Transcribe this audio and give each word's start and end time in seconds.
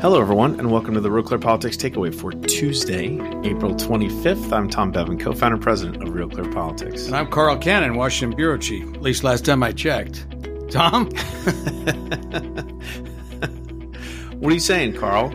Hello, 0.00 0.18
everyone, 0.18 0.58
and 0.58 0.70
welcome 0.70 0.94
to 0.94 1.00
the 1.02 1.10
Real 1.10 1.22
Clear 1.22 1.38
Politics 1.38 1.76
Takeaway 1.76 2.14
for 2.14 2.32
Tuesday, 2.32 3.16
April 3.44 3.74
25th. 3.74 4.50
I'm 4.50 4.70
Tom 4.70 4.90
Bevan, 4.92 5.18
co 5.18 5.34
founder 5.34 5.56
and 5.56 5.62
president 5.62 6.02
of 6.02 6.14
Real 6.14 6.26
Clear 6.26 6.50
Politics. 6.50 7.04
And 7.04 7.14
I'm 7.14 7.30
Carl 7.30 7.58
Cannon, 7.58 7.96
Washington 7.96 8.34
Bureau 8.34 8.56
Chief, 8.56 8.82
at 8.94 9.02
least 9.02 9.24
last 9.24 9.44
time 9.44 9.62
I 9.62 9.72
checked. 9.72 10.24
Tom? 10.70 11.04
what 14.40 14.50
are 14.50 14.54
you 14.54 14.58
saying, 14.58 14.94
Carl? 14.94 15.26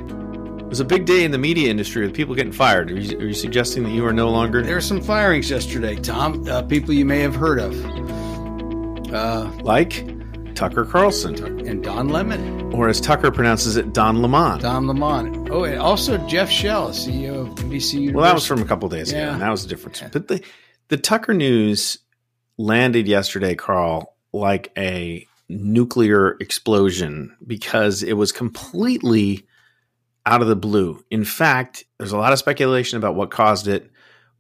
It 0.62 0.66
was 0.66 0.80
a 0.80 0.86
big 0.86 1.06
day 1.06 1.24
in 1.24 1.30
the 1.30 1.38
media 1.38 1.70
industry 1.70 2.04
with 2.04 2.16
people 2.16 2.34
getting 2.34 2.52
fired. 2.52 2.90
Are 2.90 3.00
you, 3.00 3.20
are 3.20 3.26
you 3.26 3.36
suggesting 3.36 3.84
that 3.84 3.92
you 3.92 4.04
are 4.04 4.14
no 4.14 4.32
longer. 4.32 4.64
There 4.64 4.74
were 4.74 4.82
some 4.82 5.00
firings 5.00 5.48
yesterday, 5.48 5.96
Tom. 5.96 6.44
Uh, 6.50 6.64
people 6.64 6.92
you 6.92 7.06
may 7.06 7.20
have 7.20 7.36
heard 7.36 7.60
of. 7.60 7.76
Uh, 9.14 9.48
like 9.62 10.04
Tucker 10.56 10.86
Carlson. 10.86 11.36
And 11.68 11.84
Don 11.84 12.10
Lemon. 12.10 12.74
Or 12.74 12.88
as 12.88 13.02
Tucker 13.02 13.30
pronounces 13.30 13.76
it, 13.76 13.94
Don 13.94 14.22
Lemon. 14.22 14.60
Don 14.60 14.88
Lemon. 14.88 15.48
Oh, 15.52 15.66
and 15.66 15.80
also 15.80 16.18
Jeff 16.28 16.50
Shell, 16.50 16.90
CEO 16.90 17.48
of 17.48 17.56
NBCUniversal. 17.56 18.14
Well, 18.14 18.24
that 18.24 18.34
was 18.34 18.46
from 18.46 18.62
a 18.62 18.66
couple 18.66 18.88
days 18.88 19.12
yeah. 19.12 19.24
ago, 19.24 19.34
and 19.34 19.42
that 19.42 19.50
was 19.50 19.66
a 19.66 19.68
difference. 19.68 20.02
Yeah. 20.02 20.10
But 20.12 20.30
the, 20.30 20.42
the 20.88 20.98
Tucker 20.98 21.34
news 21.34 21.98
landed 22.58 23.08
yesterday, 23.08 23.56
Carl, 23.56 24.16
like 24.32 24.72
a 24.78 25.28
nuclear 25.50 26.38
explosion 26.40 27.36
because 27.46 28.02
it 28.02 28.14
was 28.14 28.32
completely 28.32 29.46
out 30.26 30.42
of 30.42 30.48
the 30.48 30.56
blue. 30.56 31.04
In 31.12 31.26
fact, 31.26 31.84
there's 31.98 32.14
a 32.14 32.18
lot 32.18 32.34
of 32.34 32.40
speculation 32.40 32.98
about 32.98 33.16
what 33.16 33.30
caused 33.30 33.68
it. 33.68 33.92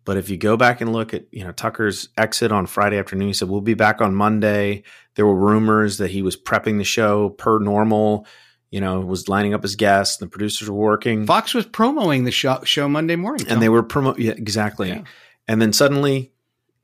But 0.05 0.17
if 0.17 0.29
you 0.29 0.37
go 0.37 0.55
back 0.55 0.81
and 0.81 0.93
look 0.93 1.15
at, 1.15 1.25
you 1.31 1.43
know, 1.43 1.51
Tucker's 1.51 2.09
exit 2.15 2.51
on 2.51 2.67
Friday 2.67 2.99
afternoon, 2.99 3.27
he 3.27 3.33
said, 3.33 3.49
we'll 3.49 3.59
be 3.59 3.73
back 3.73 4.01
on 4.01 4.13
Monday. 4.13 4.83
There 5.15 5.25
were 5.25 5.35
rumors 5.35 5.97
that 5.97 6.11
he 6.11 6.21
was 6.21 6.37
prepping 6.37 6.77
the 6.77 6.83
show 6.83 7.29
per 7.29 7.57
normal, 7.57 8.27
you 8.69 8.79
know, 8.79 8.99
was 8.99 9.27
lining 9.27 9.55
up 9.55 9.63
his 9.63 9.75
guests. 9.75 10.17
The 10.17 10.27
producers 10.27 10.69
were 10.69 10.77
working. 10.77 11.25
Fox 11.25 11.55
was 11.55 11.65
promoting 11.65 12.23
the 12.23 12.31
show, 12.31 12.61
show 12.63 12.87
Monday 12.87 13.15
morning. 13.15 13.47
And 13.49 13.59
they 13.59 13.69
were 13.69 13.81
promoting, 13.81 14.27
yeah, 14.27 14.33
exactly. 14.33 14.89
Yeah. 14.89 15.03
And 15.47 15.59
then 15.59 15.73
suddenly 15.73 16.31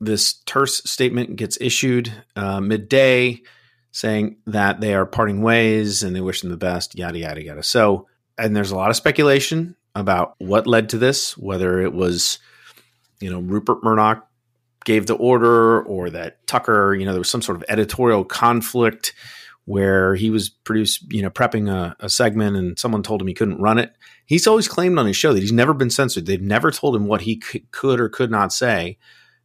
this 0.00 0.34
terse 0.44 0.78
statement 0.78 1.36
gets 1.36 1.56
issued 1.60 2.12
uh, 2.34 2.60
midday 2.60 3.42
saying 3.92 4.38
that 4.46 4.80
they 4.80 4.94
are 4.94 5.06
parting 5.06 5.42
ways 5.42 6.02
and 6.02 6.16
they 6.16 6.20
wish 6.20 6.40
them 6.40 6.50
the 6.50 6.56
best, 6.56 6.98
yada, 6.98 7.20
yada, 7.20 7.44
yada. 7.44 7.62
So, 7.62 8.08
and 8.36 8.56
there's 8.56 8.72
a 8.72 8.76
lot 8.76 8.90
of 8.90 8.96
speculation 8.96 9.76
about 9.94 10.34
what 10.38 10.66
led 10.66 10.88
to 10.88 10.98
this, 10.98 11.38
whether 11.38 11.80
it 11.80 11.92
was– 11.92 12.40
you 13.22 13.30
know, 13.30 13.40
Rupert 13.40 13.82
Murdoch 13.82 14.28
gave 14.84 15.06
the 15.06 15.14
order 15.14 15.82
or 15.82 16.10
that 16.10 16.46
Tucker, 16.46 16.94
you 16.94 17.04
know, 17.04 17.12
there 17.12 17.20
was 17.20 17.30
some 17.30 17.42
sort 17.42 17.56
of 17.56 17.64
editorial 17.68 18.24
conflict 18.24 19.14
where 19.64 20.14
he 20.16 20.28
was 20.28 20.48
produced, 20.48 21.12
you 21.12 21.22
know, 21.22 21.30
prepping 21.30 21.70
a, 21.70 21.94
a, 22.00 22.10
segment 22.10 22.56
and 22.56 22.76
someone 22.76 23.02
told 23.02 23.20
him 23.20 23.28
he 23.28 23.34
couldn't 23.34 23.60
run 23.60 23.78
it. 23.78 23.94
He's 24.26 24.48
always 24.48 24.66
claimed 24.66 24.98
on 24.98 25.06
his 25.06 25.16
show 25.16 25.32
that 25.32 25.40
he's 25.40 25.52
never 25.52 25.72
been 25.72 25.90
censored. 25.90 26.26
They've 26.26 26.42
never 26.42 26.72
told 26.72 26.96
him 26.96 27.06
what 27.06 27.22
he 27.22 27.40
c- 27.40 27.64
could 27.70 28.00
or 28.00 28.08
could 28.08 28.30
not 28.30 28.52
say. 28.52 28.98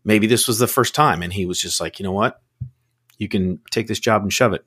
Maybe 0.03 0.25
this 0.25 0.47
was 0.47 0.57
the 0.57 0.67
first 0.67 0.95
time. 0.95 1.21
And 1.21 1.31
he 1.31 1.45
was 1.45 1.61
just 1.61 1.79
like, 1.79 1.99
you 1.99 2.03
know 2.03 2.11
what? 2.11 2.41
You 3.19 3.27
can 3.27 3.59
take 3.69 3.87
this 3.87 3.99
job 3.99 4.23
and 4.23 4.33
shove 4.33 4.53
it. 4.53 4.65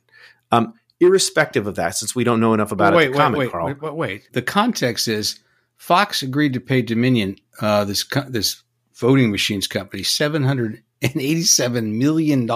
Um, 0.53 0.75
irrespective 1.00 1.66
of 1.66 1.77
that, 1.77 1.97
since 1.97 2.14
we 2.14 2.25
don't 2.25 2.41
know 2.41 2.55
enough 2.55 2.72
about 2.72 2.94
wait, 2.94 3.06
it, 3.06 3.11
wait, 3.11 3.16
comment, 3.16 3.38
wait, 3.38 3.50
Carl. 3.50 3.66
Wait, 3.66 3.83
wait, 3.83 3.94
wait. 3.94 4.33
The 4.33 4.42
context 4.42 5.08
is 5.08 5.41
Fox 5.78 6.22
agreed 6.22 6.53
to 6.53 6.61
pay 6.61 6.83
Dominion 6.83 7.36
uh, 7.61 7.84
this 7.84 8.05
this 8.28 8.62
voting 9.01 9.31
machines 9.31 9.67
company 9.67 10.03
$787 10.03 11.93
million 11.93 12.48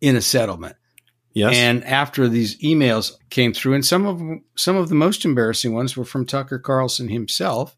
in 0.00 0.16
a 0.16 0.20
settlement. 0.20 0.76
Yes. 1.34 1.56
And 1.56 1.82
after 1.84 2.28
these 2.28 2.58
emails 2.58 3.12
came 3.30 3.54
through, 3.54 3.74
and 3.74 3.84
some 3.84 4.06
of 4.06 4.18
them, 4.18 4.44
some 4.54 4.76
of 4.76 4.90
the 4.90 4.94
most 4.94 5.24
embarrassing 5.24 5.72
ones 5.72 5.96
were 5.96 6.04
from 6.04 6.26
Tucker 6.26 6.58
Carlson 6.58 7.08
himself. 7.08 7.74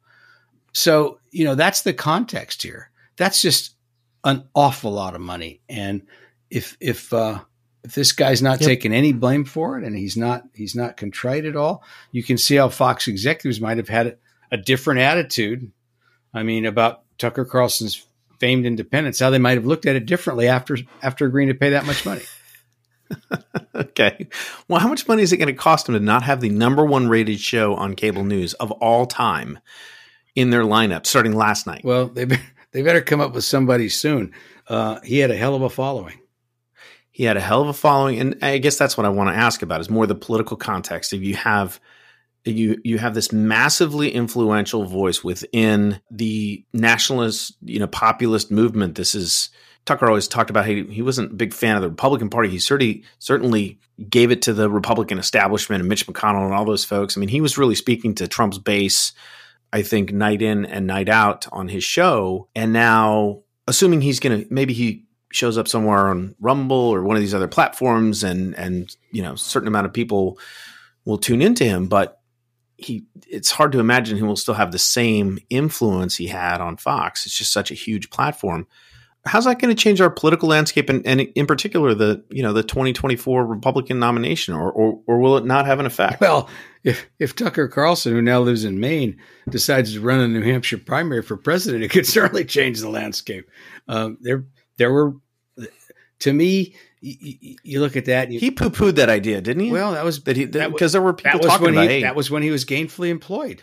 So, 0.72 1.20
you 1.30 1.44
know, 1.44 1.54
that's 1.54 1.82
the 1.82 1.92
context 1.92 2.62
here. 2.62 2.90
That's 3.16 3.40
just 3.40 3.76
an 4.24 4.48
awful 4.54 4.90
lot 4.90 5.14
of 5.14 5.20
money. 5.20 5.60
And 5.68 6.02
if 6.50 6.76
if 6.80 7.12
uh, 7.12 7.42
if 7.84 7.94
this 7.94 8.10
guy's 8.10 8.42
not 8.42 8.60
yep. 8.60 8.68
taking 8.68 8.92
any 8.92 9.12
blame 9.12 9.44
for 9.44 9.78
it 9.78 9.84
and 9.84 9.96
he's 9.96 10.16
not 10.16 10.42
he's 10.52 10.74
not 10.74 10.96
contrite 10.96 11.44
at 11.44 11.54
all, 11.54 11.84
you 12.10 12.24
can 12.24 12.38
see 12.38 12.56
how 12.56 12.70
Fox 12.70 13.06
executives 13.06 13.60
might 13.60 13.76
have 13.76 13.88
had 13.88 14.16
a 14.50 14.56
different 14.56 15.00
attitude. 15.00 15.70
I 16.32 16.42
mean, 16.42 16.66
about 16.66 17.03
Tucker 17.18 17.44
Carlson's 17.44 18.06
famed 18.40 18.66
independence, 18.66 19.18
how 19.20 19.30
they 19.30 19.38
might 19.38 19.56
have 19.56 19.66
looked 19.66 19.86
at 19.86 19.96
it 19.96 20.06
differently 20.06 20.48
after 20.48 20.76
after 21.02 21.26
agreeing 21.26 21.48
to 21.48 21.54
pay 21.54 21.70
that 21.70 21.86
much 21.86 22.04
money. 22.04 22.22
okay. 23.74 24.28
Well, 24.68 24.80
how 24.80 24.88
much 24.88 25.06
money 25.06 25.22
is 25.22 25.32
it 25.32 25.36
going 25.36 25.48
to 25.48 25.54
cost 25.54 25.86
them 25.86 25.94
to 25.94 26.00
not 26.00 26.22
have 26.22 26.40
the 26.40 26.48
number 26.48 26.84
one 26.84 27.08
rated 27.08 27.40
show 27.40 27.74
on 27.74 27.94
cable 27.94 28.24
news 28.24 28.54
of 28.54 28.70
all 28.72 29.06
time 29.06 29.58
in 30.34 30.50
their 30.50 30.62
lineup 30.62 31.06
starting 31.06 31.34
last 31.34 31.66
night? 31.66 31.84
Well, 31.84 32.06
they 32.06 32.26
they 32.72 32.82
better 32.82 33.00
come 33.00 33.20
up 33.20 33.34
with 33.34 33.44
somebody 33.44 33.88
soon. 33.88 34.32
Uh, 34.68 35.00
he 35.00 35.18
had 35.18 35.30
a 35.30 35.36
hell 35.36 35.54
of 35.54 35.62
a 35.62 35.70
following. 35.70 36.18
He 37.10 37.24
had 37.24 37.36
a 37.36 37.40
hell 37.40 37.62
of 37.62 37.68
a 37.68 37.72
following, 37.72 38.18
and 38.18 38.38
I 38.42 38.58
guess 38.58 38.76
that's 38.76 38.96
what 38.96 39.06
I 39.06 39.10
want 39.10 39.30
to 39.30 39.36
ask 39.36 39.62
about 39.62 39.80
is 39.80 39.88
more 39.88 40.06
the 40.06 40.16
political 40.16 40.56
context. 40.56 41.12
If 41.12 41.22
you 41.22 41.36
have 41.36 41.78
you 42.44 42.80
you 42.84 42.98
have 42.98 43.14
this 43.14 43.32
massively 43.32 44.10
influential 44.10 44.84
voice 44.84 45.24
within 45.24 46.00
the 46.10 46.64
nationalist, 46.72 47.56
you 47.62 47.78
know, 47.78 47.86
populist 47.86 48.50
movement. 48.50 48.94
This 48.96 49.14
is 49.14 49.50
Tucker 49.84 50.06
always 50.06 50.28
talked 50.28 50.50
about 50.50 50.66
he, 50.66 50.84
he 50.84 51.02
wasn't 51.02 51.32
a 51.32 51.34
big 51.34 51.52
fan 51.52 51.76
of 51.76 51.82
the 51.82 51.90
Republican 51.90 52.30
Party. 52.30 52.48
He 52.48 52.58
certainly 52.58 53.04
certainly 53.18 53.78
gave 54.08 54.30
it 54.30 54.42
to 54.42 54.52
the 54.52 54.70
Republican 54.70 55.18
establishment 55.18 55.80
and 55.80 55.88
Mitch 55.88 56.06
McConnell 56.06 56.44
and 56.44 56.54
all 56.54 56.64
those 56.64 56.84
folks. 56.84 57.16
I 57.16 57.20
mean, 57.20 57.28
he 57.28 57.40
was 57.40 57.58
really 57.58 57.74
speaking 57.74 58.14
to 58.16 58.28
Trump's 58.28 58.58
base, 58.58 59.12
I 59.72 59.82
think, 59.82 60.12
night 60.12 60.42
in 60.42 60.64
and 60.64 60.86
night 60.86 61.08
out 61.08 61.46
on 61.52 61.68
his 61.68 61.84
show. 61.84 62.48
And 62.54 62.72
now, 62.72 63.42
assuming 63.68 64.00
he's 64.00 64.20
going 64.20 64.42
to 64.42 64.52
maybe 64.52 64.72
he 64.72 65.04
shows 65.32 65.58
up 65.58 65.68
somewhere 65.68 66.08
on 66.08 66.34
Rumble 66.40 66.76
or 66.76 67.02
one 67.02 67.16
of 67.16 67.22
these 67.22 67.34
other 67.34 67.48
platforms, 67.48 68.24
and 68.24 68.54
and 68.56 68.94
you 69.12 69.22
know, 69.22 69.34
certain 69.34 69.68
amount 69.68 69.86
of 69.86 69.92
people 69.92 70.38
will 71.04 71.18
tune 71.18 71.42
into 71.42 71.64
him, 71.64 71.88
but 71.88 72.20
he 72.76 73.04
it's 73.26 73.50
hard 73.50 73.72
to 73.72 73.80
imagine 73.80 74.16
he 74.16 74.22
will 74.22 74.36
still 74.36 74.54
have 74.54 74.72
the 74.72 74.78
same 74.78 75.38
influence 75.50 76.16
he 76.16 76.26
had 76.26 76.60
on 76.60 76.76
Fox. 76.76 77.26
It's 77.26 77.36
just 77.36 77.52
such 77.52 77.70
a 77.70 77.74
huge 77.74 78.10
platform. 78.10 78.66
How's 79.26 79.46
that 79.46 79.58
going 79.58 79.74
to 79.74 79.82
change 79.82 80.02
our 80.02 80.10
political 80.10 80.50
landscape 80.50 80.90
and, 80.90 81.06
and 81.06 81.20
in 81.20 81.46
particular 81.46 81.94
the 81.94 82.24
you 82.30 82.42
know 82.42 82.52
the 82.52 82.62
2024 82.62 83.46
Republican 83.46 83.98
nomination 83.98 84.54
or, 84.54 84.70
or 84.70 85.00
or 85.06 85.18
will 85.18 85.36
it 85.36 85.46
not 85.46 85.66
have 85.66 85.80
an 85.80 85.86
effect? 85.86 86.20
Well, 86.20 86.48
if 86.82 87.06
if 87.18 87.34
Tucker 87.34 87.68
Carlson, 87.68 88.12
who 88.12 88.22
now 88.22 88.40
lives 88.40 88.64
in 88.64 88.80
Maine, 88.80 89.18
decides 89.48 89.94
to 89.94 90.00
run 90.00 90.20
a 90.20 90.28
New 90.28 90.42
Hampshire 90.42 90.78
primary 90.78 91.22
for 91.22 91.36
president, 91.36 91.84
it 91.84 91.90
could 91.90 92.06
certainly 92.06 92.44
change 92.44 92.80
the 92.80 92.90
landscape. 92.90 93.48
Um, 93.88 94.18
there 94.20 94.44
there 94.76 94.92
were 94.92 95.14
to 96.24 96.32
me 96.32 96.74
you, 97.04 97.56
you 97.62 97.80
look 97.80 97.96
at 97.96 98.06
that. 98.06 98.32
You, 98.32 98.40
he 98.40 98.50
poo 98.50 98.70
pooed 98.70 98.94
that 98.94 99.10
idea, 99.10 99.40
didn't 99.42 99.64
he? 99.64 99.70
Well, 99.70 99.92
that 99.92 100.04
was 100.04 100.22
that 100.24 100.36
he 100.36 100.46
because 100.46 100.92
there 100.92 101.02
were 101.02 101.12
people 101.12 101.40
talking 101.40 101.68
about. 101.68 101.82
He, 101.82 101.96
hey. 101.96 102.02
That 102.02 102.16
was 102.16 102.30
when 102.30 102.42
he 102.42 102.50
was 102.50 102.64
gainfully 102.64 103.10
employed. 103.10 103.62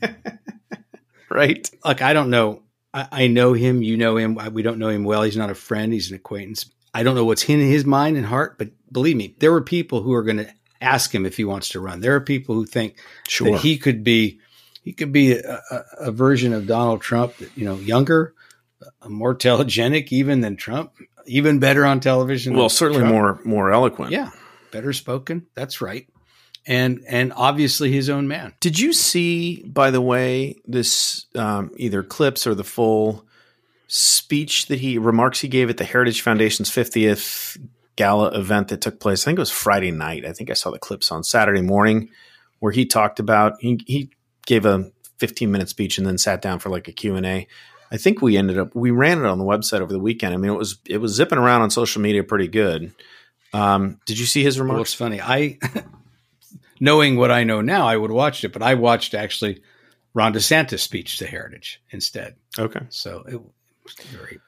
right. 1.30 1.70
Like 1.84 2.00
I 2.00 2.14
don't 2.14 2.30
know. 2.30 2.62
I, 2.94 3.08
I, 3.12 3.26
know 3.26 3.52
him. 3.52 3.82
You 3.82 3.96
know 3.98 4.16
him. 4.16 4.38
We 4.52 4.62
don't 4.62 4.78
know 4.78 4.88
him 4.88 5.04
well. 5.04 5.22
He's 5.22 5.36
not 5.36 5.50
a 5.50 5.54
friend. 5.54 5.92
He's 5.92 6.10
an 6.10 6.16
acquaintance. 6.16 6.70
I 6.94 7.02
don't 7.02 7.14
know 7.14 7.26
what's 7.26 7.48
in 7.48 7.60
his 7.60 7.84
mind 7.84 8.16
and 8.16 8.26
heart, 8.26 8.56
but 8.58 8.70
believe 8.90 9.16
me, 9.16 9.36
there 9.38 9.52
were 9.52 9.62
people 9.62 10.02
who 10.02 10.14
are 10.14 10.24
going 10.24 10.38
to 10.38 10.50
ask 10.80 11.14
him 11.14 11.26
if 11.26 11.36
he 11.36 11.44
wants 11.44 11.68
to 11.68 11.80
run. 11.80 12.00
There 12.00 12.14
are 12.14 12.20
people 12.20 12.54
who 12.54 12.64
think 12.64 12.98
sure. 13.28 13.52
that 13.52 13.60
he 13.60 13.76
could 13.76 14.02
be 14.02 14.40
he 14.82 14.94
could 14.94 15.12
be 15.12 15.34
a, 15.34 15.62
a, 15.70 15.84
a 15.98 16.10
version 16.10 16.54
of 16.54 16.66
Donald 16.66 17.02
Trump. 17.02 17.34
You 17.54 17.66
know, 17.66 17.76
younger, 17.76 18.34
more 19.06 19.34
telegenic 19.34 20.10
even 20.10 20.40
than 20.40 20.56
Trump 20.56 20.94
even 21.26 21.58
better 21.58 21.84
on 21.84 22.00
television. 22.00 22.54
Well, 22.54 22.68
certainly 22.68 23.00
Trump. 23.00 23.14
more 23.14 23.40
more 23.44 23.72
eloquent. 23.72 24.12
Yeah, 24.12 24.30
better 24.70 24.92
spoken. 24.92 25.46
That's 25.54 25.80
right. 25.80 26.06
And 26.66 27.02
and 27.08 27.32
obviously 27.34 27.90
his 27.90 28.10
own 28.10 28.28
man. 28.28 28.54
Did 28.60 28.78
you 28.78 28.92
see, 28.92 29.62
by 29.64 29.90
the 29.90 30.00
way, 30.00 30.56
this 30.66 31.26
um, 31.34 31.70
either 31.76 32.02
clips 32.02 32.46
or 32.46 32.54
the 32.54 32.64
full 32.64 33.26
speech 33.86 34.66
that 34.66 34.78
he 34.78 34.98
remarks 34.98 35.40
he 35.40 35.48
gave 35.48 35.70
at 35.70 35.76
the 35.76 35.84
Heritage 35.84 36.22
Foundation's 36.22 36.70
50th 36.70 37.58
gala 37.96 38.28
event 38.38 38.68
that 38.68 38.80
took 38.80 39.00
place? 39.00 39.24
I 39.24 39.26
think 39.26 39.38
it 39.38 39.40
was 39.40 39.50
Friday 39.50 39.90
night. 39.90 40.24
I 40.24 40.32
think 40.32 40.50
I 40.50 40.54
saw 40.54 40.70
the 40.70 40.78
clips 40.78 41.10
on 41.10 41.24
Saturday 41.24 41.62
morning 41.62 42.10
where 42.60 42.72
he 42.72 42.86
talked 42.86 43.18
about 43.18 43.54
he 43.60 43.80
he 43.86 44.10
gave 44.46 44.64
a 44.66 44.90
15 45.18 45.50
minute 45.50 45.68
speech 45.68 45.98
and 45.98 46.06
then 46.06 46.18
sat 46.18 46.40
down 46.40 46.58
for 46.58 46.70
like 46.70 46.88
a 46.88 46.92
Q&A 46.92 47.46
I 47.90 47.96
think 47.96 48.22
we 48.22 48.36
ended 48.36 48.58
up 48.58 48.74
we 48.74 48.90
ran 48.90 49.18
it 49.18 49.26
on 49.26 49.38
the 49.38 49.44
website 49.44 49.80
over 49.80 49.92
the 49.92 49.98
weekend. 49.98 50.34
I 50.34 50.36
mean, 50.36 50.50
it 50.50 50.56
was 50.56 50.78
it 50.86 50.98
was 50.98 51.12
zipping 51.12 51.38
around 51.38 51.62
on 51.62 51.70
social 51.70 52.00
media 52.00 52.22
pretty 52.22 52.48
good. 52.48 52.92
Um, 53.52 53.98
did 54.06 54.18
you 54.18 54.26
see 54.26 54.44
his 54.44 54.60
remarks? 54.60 54.76
Well, 54.76 54.82
it's 54.82 54.94
funny. 54.94 55.20
I 55.20 55.58
knowing 56.80 57.16
what 57.16 57.30
I 57.30 57.44
know 57.44 57.60
now, 57.60 57.86
I 57.86 57.96
would 57.96 58.10
have 58.10 58.16
watched 58.16 58.44
it, 58.44 58.52
but 58.52 58.62
I 58.62 58.74
watched 58.74 59.14
actually 59.14 59.62
Ron 60.14 60.32
DeSantis' 60.32 60.80
speech 60.80 61.18
to 61.18 61.26
Heritage 61.26 61.80
instead. 61.90 62.36
Okay, 62.58 62.80
so 62.88 63.24
it, 63.26 63.40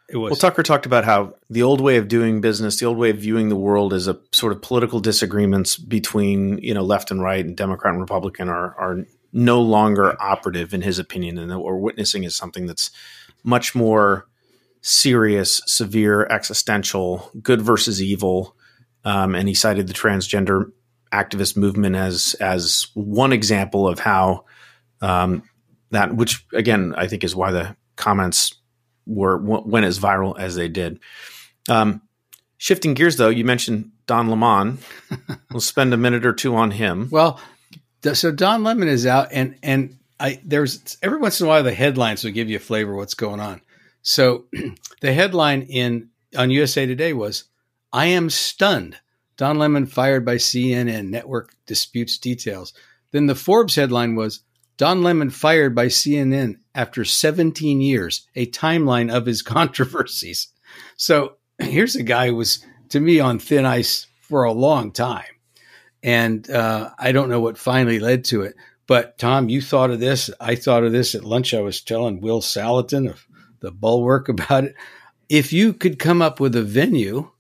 It 0.09 0.17
was. 0.17 0.31
Well, 0.31 0.37
Tucker 0.37 0.63
talked 0.63 0.87
about 0.87 1.05
how 1.05 1.35
the 1.51 1.63
old 1.63 1.81
way 1.81 1.97
of 1.97 2.09
doing 2.09 2.41
business, 2.41 2.79
the 2.79 2.87
old 2.87 2.99
way 2.99 3.11
of 3.11 3.19
viewing 3.19 3.49
the 3.49 3.57
world 3.57 3.93
as 3.93 4.09
a 4.09 4.19
sort 4.33 4.53
of 4.53 4.63
political 4.63 5.01
disagreements 5.01 5.77
between 5.77 6.59
you 6.59 6.75
know 6.75 6.83
left 6.83 7.11
and 7.11 7.23
right 7.23 7.45
and 7.45 7.57
Democrat 7.57 7.93
and 7.93 8.01
Republican 8.01 8.49
are 8.49 8.75
are 8.77 9.05
no 9.33 9.61
longer 9.63 10.21
operative 10.21 10.75
in 10.75 10.83
his 10.83 10.99
opinion, 10.99 11.39
and 11.39 11.51
what 11.51 11.65
we're 11.65 11.77
witnessing 11.77 12.25
is 12.25 12.37
something 12.37 12.67
that's 12.67 12.91
much 13.43 13.75
more 13.75 14.27
serious, 14.81 15.63
severe, 15.67 16.27
existential, 16.27 17.31
good 17.41 17.63
versus 17.63 18.03
evil. 18.03 18.57
Um, 19.05 19.35
and 19.35 19.49
he 19.49 19.55
cited 19.55 19.87
the 19.87 19.95
transgender 19.95 20.71
activist 21.13 21.57
movement 21.57 21.95
as 21.95 22.35
as 22.41 22.87
one 22.95 23.33
example 23.33 23.87
of 23.87 23.99
how 23.99 24.45
um, 25.01 25.43
that, 25.91 26.15
which 26.15 26.47
again 26.53 26.95
I 26.97 27.07
think 27.07 27.25
is 27.25 27.37
why 27.37 27.51
the 27.51 27.77
comments 27.97 28.55
were 29.07 29.37
went 29.39 29.87
as 29.87 29.99
viral 29.99 30.39
as 30.39 30.55
they 30.55 30.69
did. 30.69 31.01
Um, 31.69 32.03
shifting 32.59 32.95
gears, 32.95 33.17
though, 33.17 33.29
you 33.29 33.45
mentioned 33.45 33.91
Don 34.07 34.29
Lemon. 34.29 34.79
we'll 35.51 35.61
spend 35.61 35.93
a 35.93 35.97
minute 35.97 36.25
or 36.25 36.33
two 36.33 36.55
on 36.57 36.71
him. 36.71 37.09
Well, 37.11 37.41
so 38.13 38.33
Don 38.33 38.65
Lemon 38.65 38.89
is 38.89 39.07
out, 39.07 39.29
and 39.33 39.57
and 39.63 39.99
I 40.23 40.41
there's 40.45 40.97
every 41.03 41.19
once 41.19 41.41
in 41.41 41.47
a 41.47 41.49
while 41.49 41.63
the 41.63 41.75
headlines 41.75 42.23
will 42.23 42.31
give 42.31 42.49
you 42.49 42.57
a 42.57 42.61
flavor 42.61 42.93
of 42.93 42.99
what's 42.99 43.15
going 43.15 43.41
on. 43.41 43.61
So 44.03 44.47
the 45.01 45.13
headline 45.13 45.63
in 45.63 46.11
on 46.37 46.51
USA 46.51 46.87
Today 46.87 47.13
was, 47.13 47.45
"I 47.93 48.07
am 48.07 48.31
stunned." 48.31 48.97
Don 49.37 49.59
Lemon 49.59 49.87
fired 49.87 50.25
by 50.25 50.37
CNN. 50.37 51.11
Network 51.11 51.55
disputes 51.67 52.19
details. 52.19 52.73
Then 53.11 53.27
the 53.27 53.35
Forbes 53.35 53.75
headline 53.75 54.15
was, 54.15 54.41
Don 54.77 55.03
Lemon 55.03 55.31
fired 55.31 55.75
by 55.75 55.87
CNN 55.87 56.57
after 56.75 57.05
17 57.05 57.81
years, 57.81 58.27
a 58.35 58.47
timeline 58.47 59.13
of 59.13 59.27
his 59.27 59.43
controversies. 59.57 60.49
So 60.97 61.37
here's 61.59 61.97
a 61.97 62.03
guy 62.03 62.29
who 62.29 62.37
was, 62.37 62.65
to 62.91 63.01
me, 63.01 63.21
on 63.21 63.39
thin 63.39 63.67
ice 63.67 64.07
for 64.21 64.45
a 64.45 64.53
long 64.53 64.93
time. 64.93 65.25
And 66.03 66.51
uh, 66.51 66.91
I 66.99 67.13
don't 67.13 67.29
know 67.29 67.41
what 67.41 67.59
finally 67.59 68.01
led 68.01 68.25
to 68.27 68.43
it. 68.43 68.55
But 68.87 69.19
Tom, 69.19 69.49
you 69.49 69.63
thought 69.63 69.91
of 69.91 70.01
this. 70.01 70.31
I 70.41 70.55
thought 70.55 70.85
of 70.85 70.93
this 70.93 71.15
at 71.15 71.25
lunch. 71.25 71.55
I 71.55 71.61
was 71.61 71.81
telling 71.81 72.21
Will 72.21 72.41
Saletan 72.41 73.09
of 73.09 73.27
the 73.61 73.71
Bulwark 73.71 74.29
about 74.29 74.65
it. 74.65 74.75
If 75.29 75.53
you 75.53 75.73
could 75.73 75.99
come 75.99 76.21
up 76.21 76.41
with 76.41 76.55
a 76.57 76.63
venue 76.63 77.31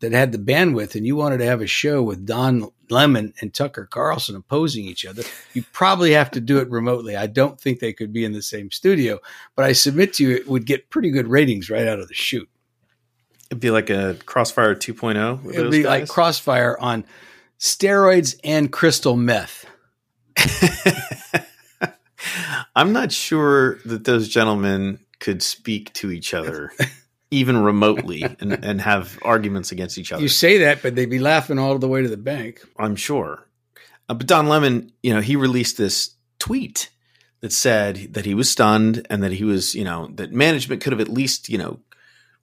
that 0.00 0.12
had 0.12 0.32
the 0.32 0.38
bandwidth 0.38 0.94
and 0.94 1.06
you 1.06 1.16
wanted 1.16 1.38
to 1.38 1.46
have 1.46 1.60
a 1.60 1.66
show 1.66 2.02
with 2.02 2.26
Don 2.26 2.70
Lemon 2.90 3.32
and 3.40 3.54
Tucker 3.54 3.86
Carlson 3.86 4.36
opposing 4.36 4.84
each 4.84 5.06
other, 5.06 5.22
you 5.54 5.64
probably 5.72 6.12
have 6.12 6.30
to 6.32 6.40
do 6.40 6.58
it 6.58 6.70
remotely. 6.70 7.16
I 7.16 7.26
don't 7.26 7.60
think 7.60 7.78
they 7.78 7.92
could 7.92 8.12
be 8.12 8.24
in 8.24 8.32
the 8.32 8.42
same 8.42 8.70
studio, 8.70 9.18
but 9.56 9.64
I 9.64 9.72
submit 9.72 10.14
to 10.14 10.24
you 10.24 10.36
it 10.36 10.48
would 10.48 10.66
get 10.66 10.90
pretty 10.90 11.10
good 11.10 11.28
ratings 11.28 11.70
right 11.70 11.86
out 11.86 12.00
of 12.00 12.08
the 12.08 12.14
shoot. 12.14 12.48
It'd 13.50 13.60
be 13.60 13.70
like 13.70 13.90
a 13.90 14.16
Crossfire 14.24 14.74
2.0. 14.74 15.52
It'd 15.52 15.70
be 15.70 15.82
guys? 15.82 16.00
like 16.00 16.08
Crossfire 16.08 16.76
on 16.80 17.04
steroids 17.58 18.38
and 18.42 18.72
crystal 18.72 19.16
meth. 19.16 19.66
I'm 22.74 22.92
not 22.92 23.12
sure 23.12 23.78
that 23.84 24.04
those 24.04 24.28
gentlemen 24.28 24.98
could 25.18 25.42
speak 25.42 25.92
to 25.94 26.10
each 26.10 26.34
other. 26.34 26.72
even 27.32 27.56
remotely 27.56 28.22
and, 28.40 28.52
and 28.62 28.80
have 28.80 29.18
arguments 29.22 29.72
against 29.72 29.96
each 29.96 30.12
other. 30.12 30.22
You 30.22 30.28
say 30.28 30.58
that, 30.58 30.82
but 30.82 30.94
they'd 30.94 31.06
be 31.06 31.18
laughing 31.18 31.58
all 31.58 31.78
the 31.78 31.88
way 31.88 32.02
to 32.02 32.08
the 32.08 32.18
bank. 32.18 32.60
I'm 32.78 32.94
sure. 32.94 33.48
Uh, 34.08 34.14
but 34.14 34.26
Don 34.26 34.48
Lemon, 34.48 34.92
you 35.02 35.14
know, 35.14 35.22
he 35.22 35.34
released 35.34 35.78
this 35.78 36.14
tweet 36.38 36.90
that 37.40 37.52
said 37.52 38.12
that 38.12 38.26
he 38.26 38.34
was 38.34 38.50
stunned 38.50 39.06
and 39.08 39.22
that 39.22 39.32
he 39.32 39.44
was, 39.44 39.74
you 39.74 39.82
know, 39.82 40.10
that 40.14 40.32
management 40.32 40.82
could 40.82 40.92
have 40.92 41.00
at 41.00 41.08
least, 41.08 41.48
you 41.48 41.56
know, 41.56 41.80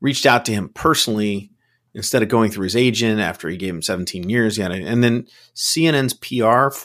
reached 0.01 0.25
out 0.25 0.43
to 0.45 0.51
him 0.51 0.69
personally 0.69 1.51
instead 1.93 2.23
of 2.23 2.29
going 2.29 2.49
through 2.49 2.63
his 2.63 2.75
agent 2.75 3.19
after 3.19 3.47
he 3.47 3.57
gave 3.57 3.73
him 3.73 3.83
17 3.83 4.27
years. 4.27 4.57
Yet, 4.57 4.71
and 4.71 5.03
then 5.03 5.27
CNN's 5.55 6.13
PR 6.13 6.75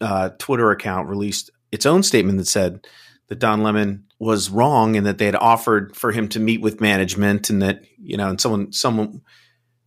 uh, 0.00 0.30
Twitter 0.38 0.70
account 0.70 1.08
released 1.08 1.50
its 1.72 1.86
own 1.86 2.02
statement 2.02 2.38
that 2.38 2.46
said 2.46 2.86
that 3.28 3.38
Don 3.38 3.62
Lemon 3.62 4.04
was 4.18 4.50
wrong 4.50 4.96
and 4.96 5.06
that 5.06 5.18
they 5.18 5.26
had 5.26 5.36
offered 5.36 5.96
for 5.96 6.12
him 6.12 6.28
to 6.28 6.40
meet 6.40 6.60
with 6.60 6.80
management 6.80 7.50
and 7.50 7.62
that 7.62 7.82
you 7.98 8.16
know 8.16 8.28
and 8.28 8.40
someone 8.40 8.72
someone 8.72 9.22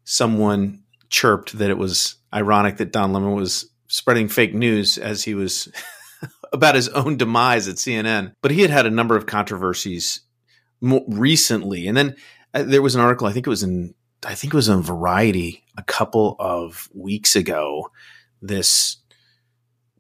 someone 0.03 0.83
chirped 1.09 1.57
that 1.57 1.69
it 1.69 1.77
was 1.77 2.15
ironic 2.33 2.77
that 2.77 2.91
Don 2.91 3.13
Lemon 3.13 3.33
was 3.33 3.69
spreading 3.87 4.27
fake 4.27 4.53
news 4.53 4.97
as 4.97 5.23
he 5.23 5.33
was 5.33 5.69
about 6.53 6.75
his 6.75 6.89
own 6.89 7.17
demise 7.17 7.67
at 7.67 7.75
CNN 7.75 8.33
but 8.41 8.51
he 8.51 8.61
had 8.61 8.71
had 8.71 8.85
a 8.85 8.91
number 8.91 9.15
of 9.15 9.25
controversies 9.25 10.21
recently. 10.81 11.87
And 11.87 11.97
then 11.97 12.15
uh, 12.53 12.63
there 12.63 12.81
was 12.81 12.95
an 12.95 13.01
article 13.01 13.27
I 13.27 13.33
think 13.33 13.47
it 13.47 13.51
was 13.51 13.63
in 13.63 13.93
I 14.25 14.35
think 14.35 14.53
it 14.53 14.57
was 14.57 14.69
in 14.69 14.81
Variety 14.81 15.63
a 15.77 15.83
couple 15.83 16.35
of 16.39 16.89
weeks 16.93 17.35
ago 17.35 17.91
this 18.41 18.97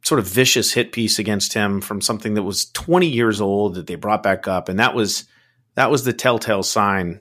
sort 0.07 0.19
of 0.19 0.27
vicious 0.27 0.71
hit 0.71 0.93
piece 0.93 1.19
against 1.19 1.53
him 1.53 1.81
from 1.81 1.99
something 1.99 2.35
that 2.35 2.43
was 2.43 2.71
20 2.71 3.07
years 3.07 3.41
old 3.41 3.75
that 3.75 3.87
they 3.87 3.95
brought 3.95 4.23
back 4.23 4.47
up, 4.47 4.69
and 4.69 4.79
that 4.79 4.95
was 4.95 5.25
that 5.75 5.91
was 5.91 6.03
the 6.03 6.13
telltale 6.13 6.63
sign 6.63 7.19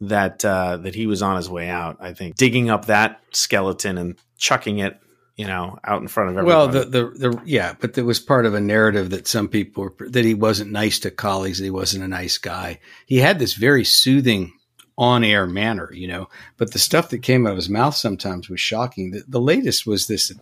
that 0.00 0.44
uh, 0.44 0.78
that 0.78 0.94
he 0.94 1.06
was 1.06 1.22
on 1.22 1.36
his 1.36 1.50
way 1.50 1.68
out. 1.68 1.98
I 2.00 2.14
think 2.14 2.36
digging 2.36 2.70
up 2.70 2.86
that 2.86 3.20
skeleton 3.32 3.98
and 3.98 4.18
chucking 4.38 4.78
it, 4.78 4.98
you 5.36 5.46
know, 5.46 5.78
out 5.84 6.00
in 6.00 6.08
front 6.08 6.30
of 6.30 6.38
everyone. 6.38 6.56
Well, 6.56 6.68
the 6.68 6.84
the, 6.84 7.28
the 7.28 7.42
yeah, 7.44 7.74
but 7.78 7.94
there 7.94 8.04
was 8.04 8.18
part 8.18 8.46
of 8.46 8.54
a 8.54 8.60
narrative 8.60 9.10
that 9.10 9.28
some 9.28 9.48
people 9.48 9.84
were, 9.84 10.08
that 10.08 10.24
he 10.24 10.34
wasn't 10.34 10.72
nice 10.72 10.98
to 11.00 11.10
colleagues, 11.10 11.58
that 11.58 11.64
he 11.64 11.70
wasn't 11.70 12.04
a 12.04 12.08
nice 12.08 12.38
guy. 12.38 12.80
He 13.06 13.18
had 13.18 13.38
this 13.38 13.54
very 13.54 13.84
soothing 13.84 14.52
on 14.96 15.22
air 15.22 15.46
manner, 15.46 15.90
you 15.92 16.08
know, 16.08 16.28
but 16.56 16.72
the 16.72 16.78
stuff 16.78 17.10
that 17.10 17.22
came 17.22 17.46
out 17.46 17.50
of 17.50 17.56
his 17.56 17.68
mouth 17.68 17.94
sometimes 17.94 18.48
was 18.48 18.60
shocking. 18.60 19.10
The, 19.10 19.24
the 19.28 19.40
latest 19.40 19.86
was 19.86 20.06
this 20.06 20.32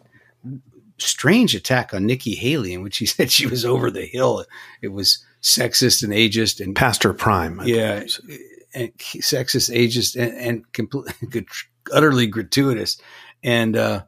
strange 1.03 1.55
attack 1.55 1.95
on 1.95 2.07
Nikki 2.07 2.35
Haley 2.35 2.73
in 2.73 2.83
which 2.83 2.99
he 2.99 3.07
said 3.07 3.31
she 3.31 3.47
was 3.47 3.65
over 3.65 3.91
the 3.91 4.07
hill. 4.07 4.45
It 4.83 4.89
was 4.89 5.25
sexist 5.43 6.03
and 6.03 6.13
ageist 6.13 6.61
and 6.61 6.77
past 6.77 7.03
her 7.03 7.15
prime. 7.15 7.61
I 7.61 7.65
yeah, 7.65 8.05
and 8.75 8.97
sexist, 8.99 9.75
ageist, 9.75 10.21
and, 10.21 10.37
and 10.37 10.73
completely 10.73 11.47
utterly 11.93 12.27
gratuitous. 12.27 12.99
And 13.43 13.77
uh, 13.77 14.05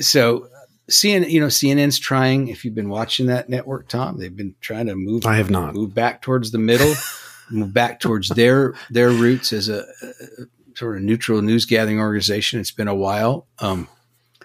so 0.00 0.48
CNN, 0.90 1.30
you 1.30 1.40
know, 1.40 1.46
CNN's 1.46 1.98
trying. 1.98 2.48
If 2.48 2.64
you've 2.64 2.74
been 2.74 2.88
watching 2.88 3.26
that 3.26 3.48
network, 3.48 3.88
Tom, 3.88 4.18
they've 4.18 4.34
been 4.34 4.54
trying 4.60 4.86
to 4.86 4.96
move. 4.96 5.24
I 5.24 5.36
have 5.36 5.50
not 5.50 5.74
move 5.74 5.94
back 5.94 6.20
towards 6.22 6.50
the 6.50 6.58
middle, 6.58 6.94
move 7.50 7.72
back 7.72 8.00
towards 8.00 8.28
their 8.28 8.74
their 8.90 9.10
roots 9.10 9.52
as 9.52 9.68
a, 9.68 9.84
a 10.02 10.46
sort 10.74 10.96
of 10.96 11.02
neutral 11.02 11.42
news 11.42 11.64
gathering 11.64 12.00
organization. 12.00 12.60
It's 12.60 12.70
been 12.70 12.88
a 12.88 12.94
while. 12.94 13.46
Um, 13.60 13.88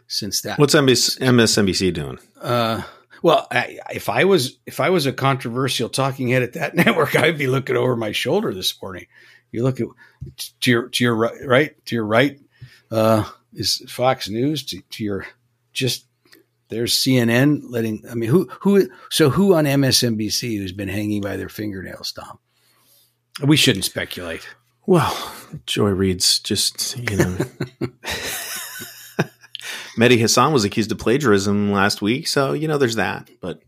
since 0.07 0.41
that. 0.41 0.59
What's 0.59 0.75
MSNBC 0.75 1.93
doing? 1.93 2.19
Uh, 2.41 2.83
well, 3.21 3.47
I, 3.51 3.79
if 3.91 4.09
I 4.09 4.25
was 4.25 4.57
if 4.65 4.79
I 4.79 4.89
was 4.89 5.05
a 5.05 5.13
controversial 5.13 5.89
talking 5.89 6.29
head 6.29 6.43
at 6.43 6.53
that 6.53 6.75
network, 6.75 7.15
I'd 7.15 7.37
be 7.37 7.47
looking 7.47 7.75
over 7.75 7.95
my 7.95 8.11
shoulder 8.11 8.53
this 8.53 8.79
morning. 8.81 9.07
You 9.51 9.63
look 9.63 9.79
at 9.79 9.87
to 10.61 10.71
your 10.71 10.89
to 10.89 11.03
your 11.03 11.15
right, 11.15 11.45
right 11.45 11.85
to 11.85 11.95
your 11.95 12.05
right 12.05 12.39
uh, 12.91 13.27
is 13.53 13.81
Fox 13.87 14.29
News. 14.29 14.63
To, 14.65 14.81
to 14.81 15.03
your 15.03 15.25
just 15.73 16.05
there's 16.69 16.93
CNN 16.93 17.61
letting. 17.69 18.03
I 18.09 18.15
mean, 18.15 18.29
who 18.29 18.49
who 18.61 18.89
so 19.09 19.29
who 19.29 19.53
on 19.53 19.65
MSNBC 19.65 20.57
who's 20.57 20.71
been 20.71 20.89
hanging 20.89 21.21
by 21.21 21.37
their 21.37 21.49
fingernails, 21.49 22.11
Tom? 22.11 22.39
We 23.43 23.57
shouldn't 23.57 23.85
speculate. 23.85 24.47
Well, 24.85 25.33
Joy 25.65 25.89
Reid's 25.89 26.39
just 26.39 26.97
you 26.97 27.17
know. 27.17 27.37
Mehdi 29.97 30.17
Hasan 30.17 30.51
was 30.51 30.65
accused 30.65 30.91
of 30.91 30.97
plagiarism 30.97 31.71
last 31.71 32.01
week, 32.01 32.27
so 32.27 32.53
you 32.53 32.67
know 32.67 32.77
there's 32.77 32.95
that. 32.95 33.29
But 33.41 33.61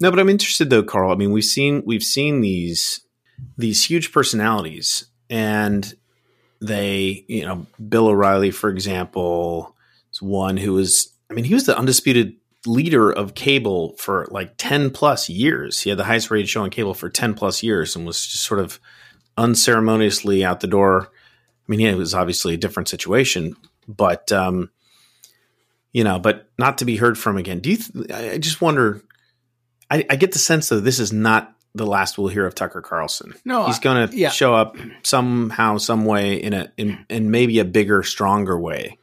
no, 0.00 0.10
but 0.10 0.18
I'm 0.18 0.28
interested 0.28 0.70
though, 0.70 0.82
Carl. 0.82 1.12
I 1.12 1.16
mean, 1.16 1.32
we've 1.32 1.44
seen 1.44 1.82
we've 1.86 2.02
seen 2.02 2.40
these 2.40 3.00
these 3.56 3.84
huge 3.84 4.12
personalities, 4.12 5.06
and 5.30 5.94
they, 6.60 7.24
you 7.28 7.44
know, 7.44 7.66
Bill 7.88 8.08
O'Reilly, 8.08 8.50
for 8.50 8.70
example, 8.70 9.76
is 10.12 10.22
one 10.22 10.56
who 10.56 10.74
was. 10.74 11.08
I 11.30 11.34
mean, 11.34 11.44
he 11.44 11.54
was 11.54 11.64
the 11.64 11.78
undisputed 11.78 12.36
leader 12.66 13.10
of 13.10 13.34
cable 13.34 13.96
for 13.96 14.28
like 14.30 14.54
10 14.58 14.90
plus 14.90 15.28
years. 15.28 15.80
He 15.80 15.90
had 15.90 15.98
the 15.98 16.04
highest 16.04 16.30
rated 16.30 16.48
show 16.48 16.62
on 16.62 16.70
cable 16.70 16.94
for 16.94 17.08
10 17.08 17.34
plus 17.34 17.62
years 17.62 17.96
and 17.96 18.06
was 18.06 18.24
just 18.24 18.44
sort 18.44 18.60
of 18.60 18.78
unceremoniously 19.36 20.44
out 20.44 20.60
the 20.60 20.66
door. 20.66 21.08
I 21.10 21.64
mean, 21.68 21.80
it 21.80 21.96
was 21.96 22.14
obviously 22.14 22.54
a 22.54 22.58
different 22.58 22.88
situation, 22.88 23.56
but 23.88 24.30
um, 24.30 24.70
you 25.92 26.04
know, 26.04 26.18
but 26.18 26.48
not 26.58 26.78
to 26.78 26.84
be 26.84 26.96
heard 26.96 27.18
from 27.18 27.36
again. 27.36 27.60
Do 27.60 27.70
you? 27.70 27.76
Th- 27.76 28.10
I 28.10 28.38
just 28.38 28.60
wonder. 28.60 29.02
I, 29.90 30.04
I, 30.08 30.16
get 30.16 30.32
the 30.32 30.38
sense 30.38 30.70
that 30.70 30.80
this 30.80 30.98
is 30.98 31.12
not 31.12 31.54
the 31.74 31.86
last 31.86 32.16
we'll 32.16 32.28
hear 32.28 32.46
of 32.46 32.54
Tucker 32.54 32.80
Carlson. 32.80 33.34
No, 33.44 33.66
he's 33.66 33.78
going 33.78 34.08
to 34.08 34.16
yeah. 34.16 34.30
show 34.30 34.54
up 34.54 34.76
somehow, 35.02 35.76
some 35.76 36.04
way 36.04 36.36
in 36.36 36.54
a 36.54 36.72
in, 36.76 37.04
in 37.10 37.30
maybe 37.30 37.58
a 37.58 37.64
bigger, 37.64 38.02
stronger 38.02 38.58
way. 38.58 38.98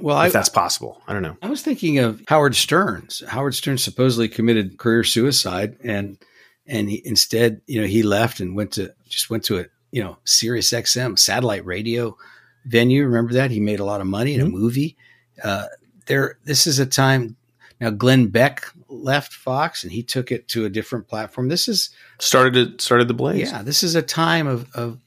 Well, 0.00 0.20
if 0.20 0.26
I, 0.26 0.28
that's 0.30 0.48
possible, 0.48 1.00
I 1.06 1.12
don't 1.12 1.22
know. 1.22 1.36
I 1.42 1.48
was 1.48 1.62
thinking 1.62 1.98
of 1.98 2.22
Howard 2.28 2.54
Stern's. 2.54 3.22
Howard 3.26 3.54
Stern 3.54 3.78
supposedly 3.78 4.28
committed 4.28 4.78
career 4.78 5.04
suicide, 5.04 5.76
and 5.82 6.18
and 6.66 6.88
he, 6.88 7.02
instead, 7.04 7.62
you 7.66 7.80
know, 7.80 7.86
he 7.86 8.02
left 8.02 8.40
and 8.40 8.54
went 8.54 8.72
to 8.72 8.94
just 9.08 9.30
went 9.30 9.44
to 9.44 9.58
a 9.58 9.64
you 9.90 10.02
know 10.02 10.18
Sirius 10.24 10.70
XM 10.70 11.18
satellite 11.18 11.64
radio 11.64 12.16
venue. 12.64 13.04
Remember 13.04 13.34
that 13.34 13.50
he 13.50 13.60
made 13.60 13.80
a 13.80 13.84
lot 13.84 14.00
of 14.00 14.06
money 14.06 14.34
in 14.34 14.40
mm-hmm. 14.40 14.54
a 14.54 14.58
movie. 14.58 14.96
Uh, 15.42 15.66
there, 16.10 16.38
this 16.44 16.66
is 16.66 16.80
a 16.80 16.86
time 16.86 17.36
now. 17.80 17.90
Glenn 17.90 18.26
Beck 18.26 18.66
left 18.88 19.32
Fox 19.32 19.84
and 19.84 19.92
he 19.92 20.02
took 20.02 20.32
it 20.32 20.48
to 20.48 20.64
a 20.64 20.68
different 20.68 21.06
platform. 21.06 21.48
This 21.48 21.68
is 21.68 21.90
started 22.18 22.56
it 22.56 22.80
started 22.80 23.06
the 23.06 23.14
Blaze. 23.14 23.50
Yeah, 23.50 23.62
this 23.62 23.84
is 23.84 23.94
a 23.94 24.02
time 24.02 24.48
of, 24.48 24.68
of 24.74 24.98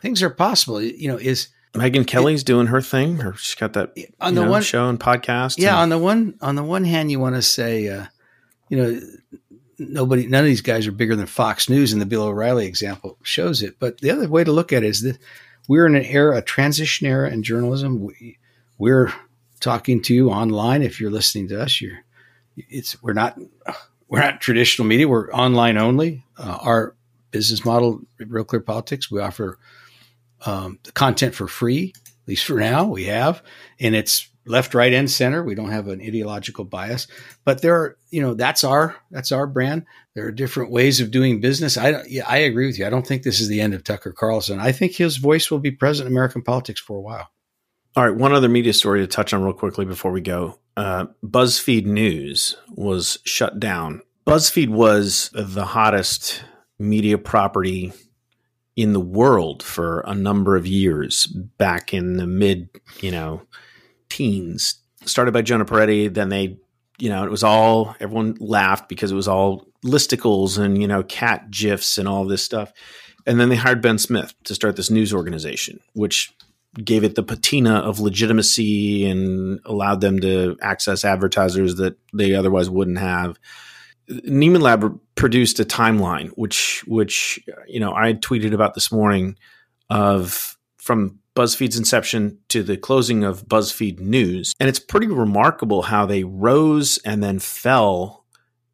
things 0.00 0.22
are 0.22 0.28
possible. 0.28 0.82
You 0.82 1.08
know, 1.08 1.16
is 1.16 1.48
Megyn 1.72 2.06
Kelly's 2.06 2.42
it, 2.42 2.46
doing 2.46 2.66
her 2.66 2.82
thing, 2.82 3.22
or 3.22 3.34
she's 3.34 3.54
got 3.54 3.72
that 3.72 3.94
on 4.20 4.34
the 4.34 4.44
know, 4.44 4.50
one 4.50 4.62
show 4.62 4.90
and 4.90 5.00
podcast. 5.00 5.56
Yeah, 5.56 5.70
and, 5.70 5.84
on 5.84 5.88
the 5.88 5.98
one 5.98 6.34
on 6.42 6.54
the 6.54 6.62
one 6.62 6.84
hand, 6.84 7.10
you 7.10 7.18
want 7.18 7.36
to 7.36 7.42
say, 7.42 7.88
uh, 7.88 8.04
you 8.68 8.76
know, 8.76 9.00
nobody, 9.78 10.26
none 10.26 10.40
of 10.40 10.46
these 10.46 10.60
guys 10.60 10.86
are 10.86 10.92
bigger 10.92 11.16
than 11.16 11.24
Fox 11.24 11.70
News, 11.70 11.94
and 11.94 12.02
the 12.02 12.06
Bill 12.06 12.24
O'Reilly 12.24 12.66
example 12.66 13.16
shows 13.22 13.62
it. 13.62 13.78
But 13.78 14.02
the 14.02 14.10
other 14.10 14.28
way 14.28 14.44
to 14.44 14.52
look 14.52 14.70
at 14.70 14.84
it 14.84 14.88
is 14.88 15.00
that 15.00 15.16
we're 15.66 15.86
in 15.86 15.94
an 15.94 16.04
era, 16.04 16.36
a 16.36 16.42
transition 16.42 17.06
era 17.06 17.30
in 17.30 17.42
journalism. 17.42 18.00
We, 18.00 18.36
we're 18.76 19.12
talking 19.58 20.02
to 20.02 20.14
you 20.14 20.30
online. 20.30 20.82
If 20.82 21.00
you're 21.00 21.10
listening 21.10 21.48
to 21.48 21.62
us, 21.62 21.80
you're 21.80 21.98
it's 22.56 23.00
we're 23.02 23.12
not 23.12 23.38
we're 24.08 24.20
not 24.20 24.40
traditional 24.40 24.86
media. 24.86 25.08
We're 25.08 25.30
online 25.32 25.78
only. 25.78 26.24
Uh, 26.36 26.58
our 26.60 26.96
business 27.30 27.64
model, 27.64 28.00
Real 28.18 28.44
Clear 28.44 28.60
Politics, 28.60 29.10
we 29.10 29.20
offer 29.20 29.58
um, 30.46 30.78
the 30.84 30.92
content 30.92 31.34
for 31.34 31.46
free. 31.46 31.92
At 31.96 32.28
least 32.28 32.44
for 32.44 32.58
now, 32.58 32.84
we 32.84 33.04
have, 33.04 33.42
and 33.80 33.94
it's 33.94 34.28
left, 34.44 34.74
right, 34.74 34.92
and 34.92 35.10
center. 35.10 35.42
We 35.42 35.54
don't 35.54 35.70
have 35.70 35.88
an 35.88 36.00
ideological 36.00 36.64
bias, 36.64 37.06
but 37.44 37.62
there 37.62 37.74
are, 37.74 37.98
you 38.10 38.20
know, 38.20 38.34
that's 38.34 38.64
our 38.64 38.96
that's 39.10 39.32
our 39.32 39.46
brand. 39.46 39.84
There 40.14 40.26
are 40.26 40.32
different 40.32 40.70
ways 40.70 41.00
of 41.00 41.10
doing 41.10 41.40
business. 41.40 41.76
I 41.76 42.02
yeah, 42.08 42.24
I 42.26 42.38
agree 42.38 42.66
with 42.66 42.78
you. 42.78 42.86
I 42.86 42.90
don't 42.90 43.06
think 43.06 43.22
this 43.22 43.40
is 43.40 43.48
the 43.48 43.60
end 43.60 43.74
of 43.74 43.84
Tucker 43.84 44.12
Carlson. 44.12 44.60
I 44.60 44.72
think 44.72 44.94
his 44.94 45.16
voice 45.16 45.50
will 45.50 45.58
be 45.58 45.70
present 45.70 46.06
in 46.06 46.12
American 46.12 46.42
politics 46.42 46.80
for 46.80 46.96
a 46.98 47.02
while. 47.02 47.28
All 47.96 48.06
right, 48.06 48.14
one 48.14 48.32
other 48.32 48.48
media 48.48 48.72
story 48.72 49.00
to 49.00 49.06
touch 49.06 49.32
on 49.32 49.42
real 49.42 49.52
quickly 49.52 49.84
before 49.84 50.12
we 50.12 50.20
go. 50.20 50.58
Uh, 50.76 51.06
BuzzFeed 51.24 51.84
News 51.84 52.56
was 52.68 53.18
shut 53.24 53.58
down. 53.58 54.02
BuzzFeed 54.26 54.68
was 54.68 55.30
the 55.34 55.64
hottest 55.64 56.44
media 56.78 57.18
property 57.18 57.92
in 58.76 58.92
the 58.92 59.00
world 59.00 59.62
for 59.62 60.00
a 60.06 60.14
number 60.14 60.54
of 60.54 60.66
years 60.66 61.26
back 61.26 61.92
in 61.92 62.16
the 62.16 62.26
mid, 62.26 62.68
you 63.00 63.10
know, 63.10 63.42
teens. 64.08 64.76
Started 65.04 65.32
by 65.32 65.42
Jonah 65.42 65.64
Peretti, 65.64 66.12
then 66.12 66.28
they, 66.28 66.58
you 66.98 67.08
know, 67.08 67.24
it 67.24 67.30
was 67.30 67.42
all 67.42 67.96
everyone 67.98 68.36
laughed 68.38 68.88
because 68.88 69.10
it 69.10 69.16
was 69.16 69.26
all 69.26 69.66
listicles 69.84 70.58
and 70.58 70.80
you 70.80 70.88
know 70.88 71.02
cat 71.02 71.50
gifs 71.50 71.98
and 71.98 72.06
all 72.06 72.24
this 72.24 72.44
stuff. 72.44 72.72
And 73.26 73.40
then 73.40 73.48
they 73.48 73.56
hired 73.56 73.82
Ben 73.82 73.98
Smith 73.98 74.34
to 74.44 74.54
start 74.54 74.76
this 74.76 74.90
news 74.90 75.12
organization, 75.12 75.80
which 75.94 76.32
gave 76.84 77.04
it 77.04 77.14
the 77.14 77.22
patina 77.22 77.76
of 77.76 78.00
legitimacy 78.00 79.08
and 79.08 79.60
allowed 79.64 80.00
them 80.00 80.20
to 80.20 80.56
access 80.62 81.04
advertisers 81.04 81.76
that 81.76 81.96
they 82.12 82.34
otherwise 82.34 82.70
wouldn't 82.70 82.98
have. 82.98 83.38
Nieman 84.08 84.62
Lab 84.62 84.98
produced 85.14 85.60
a 85.60 85.64
timeline, 85.64 86.28
which 86.30 86.84
which 86.86 87.40
you 87.66 87.80
know 87.80 87.94
I 87.94 88.14
tweeted 88.14 88.54
about 88.54 88.74
this 88.74 88.90
morning, 88.90 89.36
of 89.90 90.56
from 90.78 91.18
BuzzFeed's 91.36 91.78
inception 91.78 92.38
to 92.48 92.62
the 92.62 92.76
closing 92.76 93.22
of 93.22 93.46
BuzzFeed 93.46 94.00
News, 94.00 94.54
and 94.58 94.68
it's 94.68 94.78
pretty 94.78 95.08
remarkable 95.08 95.82
how 95.82 96.06
they 96.06 96.24
rose 96.24 96.98
and 97.04 97.22
then 97.22 97.38
fell 97.38 98.24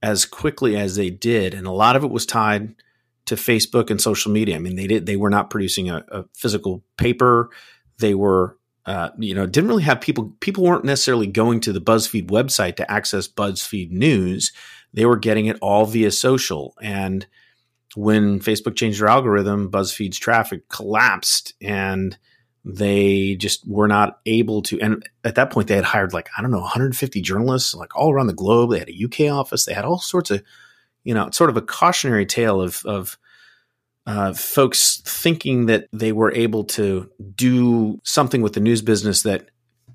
as 0.02 0.24
quickly 0.24 0.76
as 0.76 0.96
they 0.96 1.10
did, 1.10 1.54
and 1.54 1.66
a 1.66 1.72
lot 1.72 1.96
of 1.96 2.04
it 2.04 2.10
was 2.10 2.26
tied 2.26 2.74
to 3.26 3.36
Facebook 3.36 3.90
and 3.90 4.00
social 4.00 4.30
media. 4.30 4.56
I 4.56 4.58
mean, 4.58 4.76
they 4.76 4.86
did 4.86 5.06
they 5.06 5.16
were 5.16 5.30
not 5.30 5.50
producing 5.50 5.90
a, 5.90 6.04
a 6.08 6.24
physical 6.34 6.84
paper; 6.96 7.50
they 7.98 8.14
were 8.14 8.56
uh, 8.86 9.08
you 9.18 9.34
know, 9.34 9.46
didn't 9.46 9.68
really 9.68 9.82
have 9.82 9.98
people. 10.02 10.34
People 10.40 10.62
weren't 10.62 10.84
necessarily 10.84 11.26
going 11.26 11.58
to 11.60 11.72
the 11.72 11.80
BuzzFeed 11.80 12.26
website 12.26 12.76
to 12.76 12.90
access 12.90 13.26
BuzzFeed 13.26 13.90
news 13.90 14.52
they 14.94 15.04
were 15.04 15.16
getting 15.16 15.46
it 15.46 15.58
all 15.60 15.84
via 15.84 16.10
social. 16.10 16.74
And 16.80 17.26
when 17.96 18.40
Facebook 18.40 18.76
changed 18.76 19.00
their 19.00 19.08
algorithm, 19.08 19.70
BuzzFeed's 19.70 20.18
traffic 20.18 20.68
collapsed 20.68 21.52
and 21.60 22.16
they 22.64 23.34
just 23.34 23.68
were 23.68 23.88
not 23.88 24.20
able 24.24 24.62
to. 24.62 24.80
And 24.80 25.06
at 25.24 25.34
that 25.34 25.50
point, 25.50 25.68
they 25.68 25.76
had 25.76 25.84
hired 25.84 26.14
like, 26.14 26.30
I 26.38 26.42
don't 26.42 26.52
know, 26.52 26.60
150 26.60 27.20
journalists, 27.20 27.74
like 27.74 27.94
all 27.94 28.12
around 28.12 28.28
the 28.28 28.32
globe. 28.32 28.70
They 28.70 28.78
had 28.78 28.88
a 28.88 29.04
UK 29.04 29.32
office. 29.32 29.64
They 29.64 29.74
had 29.74 29.84
all 29.84 29.98
sorts 29.98 30.30
of, 30.30 30.42
you 31.02 31.12
know, 31.12 31.28
sort 31.30 31.50
of 31.50 31.56
a 31.56 31.62
cautionary 31.62 32.24
tale 32.24 32.62
of, 32.62 32.82
of, 32.86 33.18
uh, 34.06 34.32
folks 34.34 35.00
thinking 35.04 35.66
that 35.66 35.88
they 35.92 36.12
were 36.12 36.32
able 36.32 36.64
to 36.64 37.10
do 37.34 38.00
something 38.04 38.42
with 38.42 38.52
the 38.52 38.60
news 38.60 38.82
business 38.82 39.22
that 39.22 39.50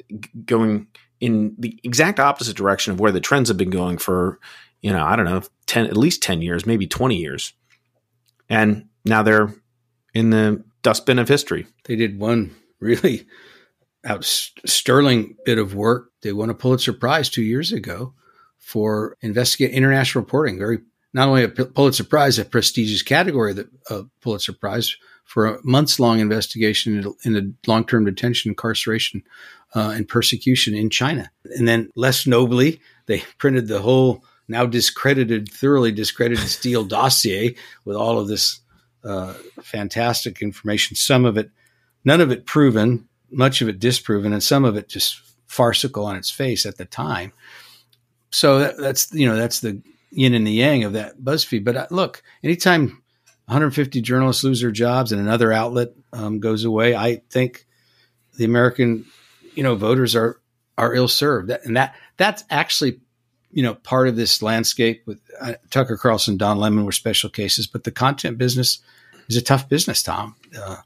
g- 0.10 0.30
going 0.46 0.88
in 1.20 1.56
the 1.60 1.80
exact 1.84 2.20
opposite 2.20 2.56
direction 2.56 2.94
of 2.94 3.00
where 3.00 3.12
the 3.12 3.20
trends 3.20 3.50
have 3.50 3.58
been 3.58 3.70
going 3.70 3.98
for 3.98 4.40
you 4.82 4.92
know, 4.92 5.04
I 5.04 5.16
don't 5.16 5.26
know, 5.26 5.42
10, 5.66 5.86
at 5.88 5.98
least 5.98 6.24
10 6.24 6.42
years, 6.42 6.66
maybe 6.66 6.88
20 6.88 7.16
years. 7.16 7.54
And 8.50 8.88
now 9.06 9.24
they're 9.24 9.54
in 10.14 10.30
the 10.30 10.64
dustbin 10.82 11.20
of 11.20 11.28
history. 11.28 11.68
They 11.86 11.96
did 11.96 12.20
one 12.20 12.56
really 12.80 13.28
out 14.06 14.24
sterling 14.24 15.36
bit 15.46 15.58
of 15.58 15.76
work. 15.76 16.12
They 16.22 16.34
won 16.34 16.50
a 16.50 16.54
Pulitzer 16.54 16.94
Prize 16.94 17.30
two 17.30 17.44
years 17.44 17.72
ago 17.72 18.14
for 18.58 19.18
investigate 19.22 19.72
international 19.72 20.24
reporting. 20.24 20.58
Very 20.58 20.80
not 21.14 21.28
only 21.28 21.44
a 21.44 21.50
Pulitzer 21.50 22.04
Prize, 22.04 22.38
a 22.38 22.46
prestigious 22.46 23.02
category 23.02 23.52
of 23.52 23.58
the 23.58 24.10
Pulitzer 24.22 24.54
Prize 24.54 24.96
for 25.24 25.46
a 25.46 25.60
months 25.64 26.00
long 26.00 26.20
investigation 26.20 27.04
in 27.24 27.34
the 27.34 27.54
long 27.68 27.86
term 27.86 28.06
detention, 28.06 28.50
incarceration, 28.50 29.24
uh, 29.76 29.94
and 29.96 30.08
persecution 30.08 30.76
in 30.76 30.90
China. 30.90 31.32
And 31.56 31.68
then 31.68 31.90
less 31.96 32.26
nobly, 32.26 32.82
they 33.06 33.20
printed 33.38 33.68
the 33.68 33.82
whole 33.82 34.24
now 34.48 34.66
discredited, 34.66 35.50
thoroughly 35.50 35.92
discredited 35.92 36.48
Steele 36.48 36.84
dossier 36.84 37.56
with 37.86 37.96
all 37.96 38.18
of 38.20 38.28
this 38.28 38.62
uh, 39.04 39.34
fantastic 39.62 40.42
information. 40.42 40.96
Some 40.96 41.24
of 41.24 41.38
it, 41.38 41.52
none 42.04 42.20
of 42.20 42.32
it 42.32 42.48
proven, 42.48 43.08
much 43.30 43.62
of 43.62 43.70
it 43.70 43.80
disproven, 43.80 44.34
and 44.34 44.42
some 44.42 44.66
of 44.66 44.76
it 44.76 44.90
just 44.90 45.22
farcical 45.46 46.06
on 46.06 46.16
its 46.16 46.32
face 46.32 46.66
at 46.66 46.78
the 46.78 46.86
time. 46.86 47.32
So 48.32 48.60
that, 48.60 48.78
that's 48.78 49.14
you 49.14 49.28
know 49.28 49.36
that's 49.36 49.60
the 49.60 49.82
yin 50.12 50.34
and 50.34 50.46
the 50.46 50.52
yang 50.52 50.84
of 50.84 50.94
that 50.94 51.20
BuzzFeed. 51.20 51.64
But 51.64 51.78
uh, 51.78 51.88
look, 51.92 52.24
anytime 52.44 53.04
150 53.46 54.02
journalists 54.02 54.44
lose 54.44 54.62
their 54.62 54.72
jobs 54.72 55.12
and 55.12 55.22
another 55.22 55.52
outlet 55.52 55.90
um, 56.14 56.40
goes 56.40 56.66
away, 56.66 56.96
I 56.96 57.22
think 57.30 57.66
the 58.38 58.46
American 58.46 59.06
you 59.56 59.64
know 59.64 59.76
voters 59.76 60.16
are 60.16 60.40
are 60.78 60.94
ill 60.94 61.08
served, 61.08 61.50
and 61.50 61.76
that 61.78 61.96
that's 62.18 62.44
actually 62.50 63.00
you 63.52 63.64
know, 63.64 63.74
part 63.74 64.08
of 64.08 64.16
this 64.16 64.42
landscape 64.42 65.04
with 65.06 65.20
uh, 65.42 65.54
Tucker 65.70 65.98
Carlson, 65.98 66.38
Don 66.38 66.60
Lemon 66.60 66.86
were 66.86 66.92
special 66.92 67.30
cases, 67.30 67.68
but 67.68 67.84
the 67.84 67.92
content 67.92 68.38
business 68.38 68.80
is 69.28 69.38
a 69.38 69.42
tough 69.42 69.68
business, 69.68 70.04
Tom. 70.04 70.36
Uh, 70.58 70.78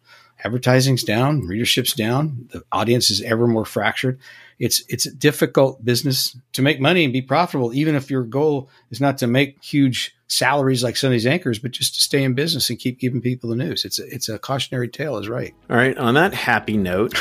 advertising's 0.44 1.03
down, 1.03 1.42
readership's 1.42 1.94
down, 1.94 2.48
the 2.51 2.63
audience 2.72 3.10
is 3.10 3.22
ever 3.22 3.48
more 3.48 3.65
fractured. 3.65 4.20
It's 4.63 4.82
it's 4.88 5.05
a 5.05 5.13
difficult 5.13 5.84
business 5.84 6.38
to 6.53 6.62
make 6.62 6.79
money 6.79 7.03
and 7.03 7.12
be 7.12 7.22
profitable, 7.22 7.74
even 7.74 7.96
if 7.96 8.10
your 8.10 8.24
goal 8.24 8.70
is 8.91 9.01
not 9.01 9.17
to 9.17 9.27
make 9.27 9.62
huge 9.62 10.15
salaries 10.27 10.84
like 10.84 10.96
some 10.96 11.10
of 11.10 11.12
these 11.12 11.27
anchors, 11.27 11.60
but 11.60 11.72
just 11.72 11.96
to 11.96 12.01
stay 12.01 12.24
in 12.24 12.34
business 12.34 12.70
and 12.70 12.79
keep 12.79 12.98
giving 12.98 13.20
people 13.20 13.50
the 13.50 13.58
news. 13.58 13.84
It's 13.84 14.00
a, 14.00 14.08
it's 14.08 14.29
a 14.29 14.39
cautionary 14.39 14.88
tale, 14.88 15.17
is 15.17 15.27
right. 15.27 15.53
All 15.70 15.75
right. 15.75 15.98
On 15.98 16.13
that 16.13 16.34
happy 16.34 16.77
note, 16.77 17.13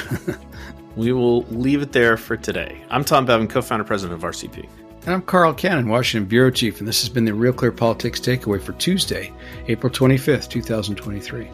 we 0.97 1.13
will 1.13 1.43
leave 1.47 1.83
it 1.83 1.91
there 1.91 2.17
for 2.17 2.37
today. 2.37 2.81
I'm 2.91 3.05
Tom 3.05 3.27
Bevan, 3.27 3.49
co-founder, 3.49 3.85
president 3.85 4.23
of 4.23 4.31
RCP. 4.31 4.69
And 5.05 5.13
I'm 5.13 5.23
Carl 5.23 5.53
Cannon, 5.53 5.89
Washington 5.89 6.29
Bureau 6.29 6.53
Chief, 6.53 6.79
and 6.79 6.87
this 6.87 7.01
has 7.01 7.09
been 7.09 7.25
the 7.25 7.35
Real 7.35 7.53
Clear 7.53 7.73
Politics 7.73 8.21
Takeaway 8.21 8.63
for 8.63 8.73
Tuesday, 8.75 9.33
April 9.67 9.93
25th, 9.93 10.49
2023. 10.49 11.51